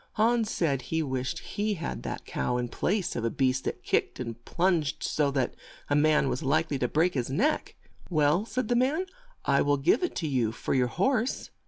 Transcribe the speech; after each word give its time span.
Hans 0.13 0.49
said 0.49 0.81
he 0.81 1.03
wished 1.03 1.37
he 1.37 1.75
had 1.75 2.01
that 2.01 2.25
cow 2.25 2.57
in 2.57 2.69
place 2.69 3.15
of 3.15 3.23
a 3.23 3.29
beast 3.29 3.65
that 3.65 3.83
kicked 3.83 4.19
and 4.19 4.43
plunged 4.45 5.03
so 5.03 5.29
that 5.29 5.53
a 5.91 5.95
man 5.95 6.27
was 6.27 6.41
like 6.41 6.71
ly 6.71 6.77
to 6.77 6.87
break 6.87 7.13
his 7.13 7.29
neck. 7.29 7.75
"Well," 8.09 8.43
said 8.43 8.67
the 8.67 8.75
man, 8.75 9.05
"I 9.45 9.61
will 9.61 9.77
give 9.77 10.01
it 10.01 10.15
to 10.15 10.27
you 10.27 10.53
for 10.53 10.73
your 10.73 10.87
horse." 10.87 11.51